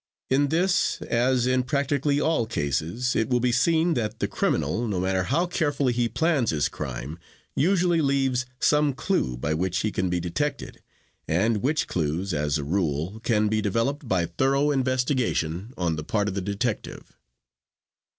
In 0.31 0.47
this, 0.47 0.99
as 1.03 1.45
in 1.45 1.61
practically 1.61 2.19
all 2.19 2.47
cases, 2.47 3.15
it 3.15 3.29
will 3.29 3.39
be 3.39 3.51
seen 3.51 3.93
that 3.93 4.17
the 4.17 4.27
criminal, 4.27 4.87
no 4.87 4.99
matter 4.99 5.25
how 5.25 5.45
carefully 5.45 5.93
he 5.93 6.09
plans 6.09 6.49
his 6.49 6.69
crime, 6.69 7.19
usually 7.55 8.01
leaves 8.01 8.47
some 8.59 8.93
clue 8.93 9.37
by 9.37 9.53
which 9.53 9.81
he 9.81 9.91
can 9.91 10.09
be 10.09 10.19
detected, 10.19 10.81
and 11.27 11.57
which 11.57 11.85
clues, 11.87 12.33
as 12.33 12.57
a 12.57 12.63
rule, 12.63 13.19
can 13.19 13.47
be 13.47 13.61
developed 13.61 14.07
by 14.07 14.25
thorough 14.25 14.71
investigation 14.71 15.71
on 15.77 15.97
the 15.97 16.03
part 16.03 16.27
of 16.27 16.33
the 16.33 16.41
detective. 16.41 17.15